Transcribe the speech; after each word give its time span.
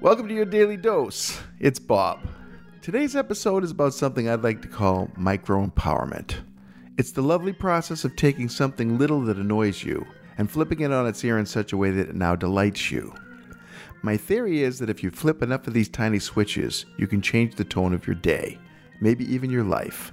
Welcome 0.00 0.28
to 0.28 0.34
your 0.34 0.44
daily 0.44 0.76
dose. 0.76 1.40
It's 1.58 1.80
Bob. 1.80 2.20
Today's 2.82 3.16
episode 3.16 3.64
is 3.64 3.72
about 3.72 3.94
something 3.94 4.28
I'd 4.28 4.44
like 4.44 4.62
to 4.62 4.68
call 4.68 5.10
micro 5.16 5.66
empowerment. 5.66 6.36
It's 6.96 7.10
the 7.10 7.22
lovely 7.22 7.52
process 7.52 8.04
of 8.04 8.14
taking 8.14 8.48
something 8.48 8.96
little 8.96 9.20
that 9.22 9.38
annoys 9.38 9.82
you 9.82 10.06
and 10.38 10.50
flipping 10.50 10.80
it 10.80 10.92
on 10.92 11.06
its 11.06 11.24
ear 11.24 11.36
in 11.38 11.46
such 11.46 11.72
a 11.72 11.76
way 11.76 11.90
that 11.90 12.08
it 12.10 12.14
now 12.14 12.36
delights 12.36 12.92
you. 12.92 13.12
My 14.02 14.16
theory 14.16 14.62
is 14.62 14.78
that 14.78 14.88
if 14.88 15.02
you 15.02 15.10
flip 15.10 15.42
enough 15.42 15.66
of 15.66 15.74
these 15.74 15.88
tiny 15.88 16.20
switches, 16.20 16.86
you 16.96 17.08
can 17.08 17.20
change 17.20 17.56
the 17.56 17.64
tone 17.64 17.92
of 17.92 18.06
your 18.06 18.14
day, 18.14 18.58
maybe 19.00 19.24
even 19.32 19.50
your 19.50 19.64
life. 19.64 20.12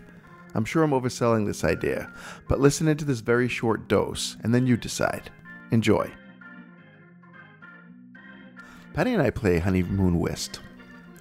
I'm 0.56 0.66
sure 0.66 0.84
I'm 0.84 0.92
overselling 0.92 1.46
this 1.46 1.64
idea, 1.64 2.12
but 2.48 2.60
listen 2.60 2.88
into 2.88 3.06
this 3.06 3.20
very 3.20 3.48
short 3.48 3.88
dose 3.88 4.36
and 4.44 4.54
then 4.54 4.66
you 4.66 4.78
decide. 4.78 5.30
Enjoy. 5.72 6.12
Patty 8.96 9.14
and 9.14 9.22
I 9.22 9.30
play 9.30 9.60
Honeymoon 9.60 10.20
Whist. 10.20 10.60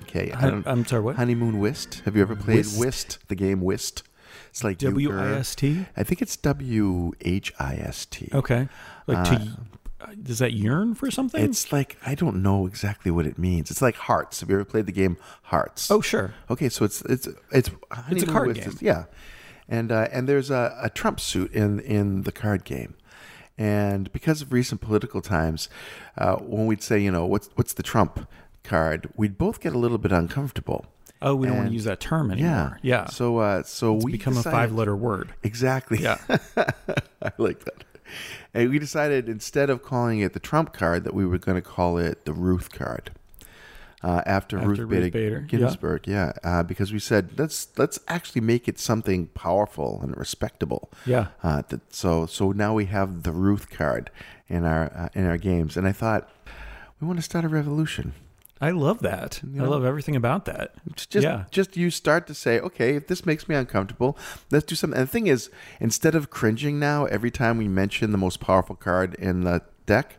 Okay, 0.02 0.33
I 0.33 0.48
don't. 0.51 0.66
I'm 0.66 0.84
sorry, 0.87 1.02
what? 1.02 1.16
Honeymoon 1.16 1.59
Whist. 1.59 2.00
Have 2.05 2.14
you 2.16 2.23
ever 2.23 2.37
played 2.37 2.66
Whist? 2.77 3.19
The 3.28 3.34
game 3.34 3.60
Whist. 3.60 4.02
It's 4.50 4.62
like 4.62 4.78
W 4.78 5.09
euchre. 5.10 5.20
I 5.20 5.33
S 5.38 5.55
T? 5.56 5.87
I 5.97 6.05
think 6.05 6.23
it's 6.23 6.37
W 6.37 7.12
H 7.20 7.52
I 7.59 7.74
S 7.74 8.06
T. 8.06 8.28
Okay. 8.33 8.69
Like 9.09 9.24
to, 9.28 9.56
does 10.23 10.38
that 10.38 10.52
yearn 10.52 10.95
for 10.95 11.10
something? 11.10 11.42
It's 11.42 11.73
like 11.73 11.97
I 12.06 12.14
don't 12.14 12.41
know 12.42 12.66
exactly 12.66 13.10
what 13.10 13.27
it 13.27 13.37
means. 13.38 13.70
It's 13.73 13.83
like 13.83 13.97
Hearts. 13.97 14.41
Have 14.41 14.50
you 14.50 14.55
ever 14.56 14.64
played 14.64 14.86
the 14.86 14.92
game 14.92 15.16
Hearts? 15.45 15.91
oh, 15.91 16.00
sure. 16.00 16.33
Okay, 16.48 16.69
so 16.69 16.84
it's 16.84 17.00
it's 17.02 17.28
it's 17.50 17.70
Honeymoon 17.91 18.27
card 18.28 18.47
Whist 18.48 18.61
game. 18.61 18.69
is- 18.70 18.83
yeah, 18.83 19.05
and 19.69 19.91
uh, 19.91 20.06
and 20.12 20.28
there's 20.28 20.50
a, 20.50 20.78
a 20.80 20.91
Trump 20.91 21.19
suit 21.19 21.52
in 21.52 21.80
in 21.80 22.22
the 22.22 22.30
card 22.33 22.62
game, 22.64 22.95
and 23.58 24.12
because 24.12 24.42
of 24.42 24.52
recent 24.52 24.80
political 24.80 25.20
times, 25.20 25.68
uh, 26.18 26.36
when 26.36 26.66
we'd 26.66 26.82
say 26.82 26.98
you 26.98 27.10
know 27.10 27.26
what's 27.26 27.48
what's 27.54 27.72
the 27.74 27.82
Trump 27.82 28.28
card, 28.62 29.08
we'd 29.16 29.38
both 29.38 29.60
get 29.60 29.74
a 29.74 29.78
little 29.78 29.98
bit 29.98 30.12
uncomfortable. 30.12 30.86
Oh, 31.22 31.34
we 31.34 31.47
don't 31.47 31.56
want 31.56 31.69
to 31.69 31.75
use 31.75 31.84
that 31.84 32.00
term 32.00 32.30
anymore. 32.30 32.78
Yeah. 32.82 33.05
yeah. 33.05 33.06
So 33.06 33.38
uh, 33.38 33.62
so 33.62 33.94
we 33.94 34.12
Become 34.12 34.34
decided- 34.34 34.55
a 34.56 34.60
five 34.60 34.72
letter 34.72 34.94
word. 34.97 35.32
Exactly. 35.42 35.98
Yeah. 36.02 36.19
I 36.56 37.32
like 37.38 37.64
that. 37.64 37.84
And 38.52 38.70
we 38.70 38.78
decided 38.78 39.28
instead 39.28 39.70
of 39.70 39.82
calling 39.82 40.20
it 40.20 40.34
the 40.34 40.41
Trump 40.41 40.72
card, 40.75 41.05
that 41.05 41.14
we 41.14 41.25
were 41.25 41.38
going 41.38 41.56
to 41.56 41.62
call 41.62 41.97
it 41.98 42.25
the 42.27 42.32
Ruth 42.34 42.70
card. 42.72 43.10
Uh, 44.05 44.20
after, 44.27 44.58
After 44.58 44.69
Ruth, 44.69 44.78
Ruth 44.80 44.91
Bader, 44.91 45.10
Bader, 45.10 45.41
yeah. 45.41 45.47
Ginsburg, 45.47 46.06
yeah, 46.06 46.33
uh, 46.44 46.62
because 46.62 46.92
we 46.92 46.98
said 46.98 47.38
let's 47.38 47.69
let's 47.78 47.98
actually 48.06 48.42
make 48.42 48.69
it 48.69 48.78
something 48.78 49.28
powerful 49.28 49.98
and 50.02 50.14
respectable. 50.19 50.91
Yeah. 51.06 51.28
Uh, 51.42 51.62
that, 51.70 51.80
so 51.94 52.27
so 52.27 52.52
now 52.52 52.75
we 52.75 52.84
have 52.86 53.22
the 53.22 53.32
Ruth 53.32 53.70
card 53.70 54.10
in 54.47 54.64
our 54.64 54.84
uh, 54.94 55.08
in 55.14 55.25
our 55.25 55.38
games, 55.38 55.78
and 55.78 55.88
I 55.88 55.92
thought 55.92 56.28
we 57.00 57.06
want 57.06 57.19
to 57.19 57.22
start 57.22 57.47
a 57.47 57.48
revolution. 57.48 58.12
I 58.60 58.70
love 58.70 59.00
that. 59.00 59.41
I 59.58 59.62
love 59.64 59.84
everything 59.84 60.16
about 60.16 60.44
that. 60.44 60.75
Just 60.97 61.25
Yeah. 61.25 61.44
just 61.50 61.77
you 61.77 61.91
start 61.91 62.27
to 62.27 62.34
say, 62.34 62.60
okay, 62.60 62.97
if 62.97 63.06
this 63.08 63.25
makes 63.27 63.48
me 63.48 63.55
uncomfortable, 63.56 64.16
let's 64.50 64.66
do 64.66 64.75
something. 64.75 64.98
And 64.98 65.08
the 65.08 65.12
thing 65.12 65.27
is, 65.28 65.50
instead 65.80 66.14
of 66.14 66.28
cringing 66.30 66.78
now 66.78 67.06
every 67.06 67.30
time 67.30 67.56
we 67.58 67.69
mention 67.69 68.12
the 68.12 68.19
most 68.19 68.38
powerful 68.41 68.77
card 68.77 69.14
in 69.14 69.44
the 69.44 69.62
deck, 69.86 70.19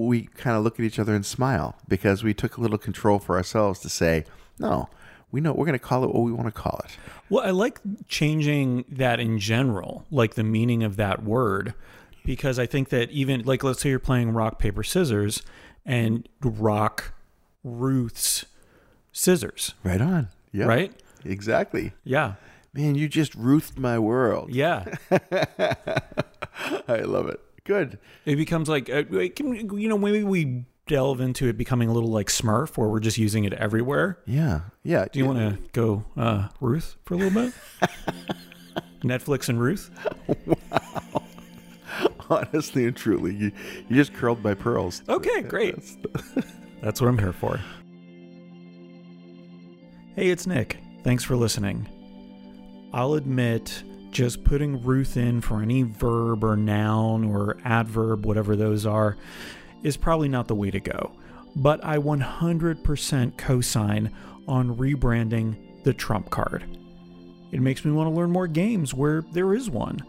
we 0.00 0.22
kind 0.22 0.56
of 0.56 0.64
look 0.64 0.78
at 0.80 0.84
each 0.84 0.98
other 0.98 1.14
and 1.14 1.24
smile 1.24 1.76
because 1.88 2.24
we 2.24 2.32
took 2.34 2.56
a 2.56 2.60
little 2.60 2.78
control 2.78 3.18
for 3.18 3.36
ourselves 3.36 3.78
to 3.80 3.88
say, 3.88 4.24
no, 4.58 4.88
we 5.30 5.40
know 5.40 5.52
we're 5.52 5.66
going 5.66 5.78
to 5.78 5.84
call 5.84 6.02
it 6.04 6.08
what 6.12 6.22
we 6.22 6.32
want 6.32 6.46
to 6.46 6.52
call 6.52 6.80
it. 6.84 6.96
Well, 7.28 7.44
I 7.46 7.50
like 7.50 7.80
changing 8.08 8.84
that 8.88 9.20
in 9.20 9.38
general, 9.38 10.04
like 10.10 10.34
the 10.34 10.42
meaning 10.44 10.82
of 10.82 10.96
that 10.96 11.22
word, 11.22 11.74
because 12.24 12.58
I 12.58 12.66
think 12.66 12.88
that 12.90 13.10
even, 13.10 13.42
like, 13.42 13.62
let's 13.64 13.80
say 13.80 13.88
you're 13.90 13.98
playing 13.98 14.30
rock, 14.32 14.58
paper, 14.58 14.82
scissors, 14.82 15.42
and 15.84 16.28
rock 16.42 17.12
Ruth's 17.64 18.44
scissors, 19.12 19.74
Right 19.84 20.00
on. 20.00 20.28
Yeah. 20.52 20.66
right? 20.66 20.92
Exactly. 21.24 21.92
Yeah. 22.04 22.34
Man, 22.74 22.94
you 22.94 23.08
just 23.08 23.36
Ruthed 23.38 23.78
my 23.78 23.98
world. 23.98 24.54
Yeah. 24.54 24.84
I 26.88 27.00
love 27.04 27.28
it. 27.28 27.40
Good. 27.64 27.98
It 28.24 28.36
becomes 28.36 28.68
like, 28.68 28.90
uh, 28.90 29.04
can- 29.34 29.78
you 29.78 29.88
know, 29.88 29.98
maybe 29.98 30.24
we 30.24 30.64
delve 30.88 31.20
into 31.20 31.46
it 31.48 31.56
becoming 31.56 31.88
a 31.88 31.92
little 31.92 32.10
like 32.10 32.26
Smurf, 32.28 32.76
where 32.76 32.88
we're 32.88 32.98
just 33.00 33.18
using 33.18 33.44
it 33.44 33.52
everywhere. 33.52 34.18
Yeah. 34.26 34.62
Yeah. 34.82 35.06
Do 35.10 35.18
you 35.20 35.26
want 35.26 35.38
to 35.38 35.58
go 35.72 36.04
uh, 36.16 36.48
Ruth 36.60 36.96
for 37.04 37.14
a 37.14 37.16
little 37.18 37.42
bit? 37.42 37.54
Netflix 39.02 39.48
and 39.48 39.60
Ruth? 39.60 39.90
Wow. 40.46 41.22
Honestly 42.30 42.86
and 42.86 42.96
truly, 42.96 43.34
you, 43.34 43.52
you 43.88 43.96
just 43.96 44.14
curled 44.14 44.42
my 44.42 44.54
pearls. 44.54 45.02
Okay, 45.08 45.42
great. 45.42 45.76
That's 46.82 47.00
what 47.00 47.08
I'm 47.08 47.18
here 47.18 47.32
for. 47.32 47.60
Hey, 50.16 50.28
it's 50.30 50.46
Nick. 50.46 50.78
Thanks 51.04 51.24
for 51.24 51.36
listening. 51.36 51.88
I'll 52.92 53.14
admit, 53.14 53.82
just 54.12 54.44
putting 54.44 54.82
Ruth 54.82 55.16
in 55.16 55.40
for 55.40 55.62
any 55.62 55.82
verb 55.82 56.44
or 56.44 56.56
noun 56.56 57.24
or 57.24 57.56
adverb, 57.64 58.24
whatever 58.24 58.54
those 58.54 58.86
are, 58.86 59.16
is 59.82 59.96
probably 59.96 60.28
not 60.28 60.46
the 60.46 60.54
way 60.54 60.70
to 60.70 60.80
go. 60.80 61.12
But 61.56 61.84
I 61.84 61.98
100% 61.98 62.82
cosign 63.36 64.12
on 64.46 64.76
rebranding 64.76 65.82
the 65.84 65.92
Trump 65.92 66.30
card. 66.30 66.64
It 67.50 67.60
makes 67.60 67.84
me 67.84 67.92
want 67.92 68.08
to 68.08 68.14
learn 68.14 68.30
more 68.30 68.46
games 68.46 68.94
where 68.94 69.22
there 69.32 69.54
is 69.54 69.68
one. 69.68 70.00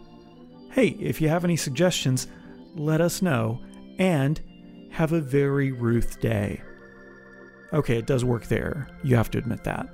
Hey, 0.72 0.90
if 1.00 1.20
you 1.20 1.30
have 1.30 1.44
any 1.44 1.58
suggestions, 1.58 2.28
let 2.76 3.02
us 3.02 3.22
know 3.22 3.62
and 4.00 4.40
have 4.92 5.12
a 5.12 5.22
very 5.22 5.72
Ruth 5.72 6.20
day. 6.20 6.62
Okay, 7.74 7.98
it 7.98 8.06
does 8.06 8.24
work 8.24 8.46
there. 8.46 8.88
You 9.04 9.16
have 9.16 9.32
to 9.32 9.38
admit 9.38 9.64
that. 9.64 9.88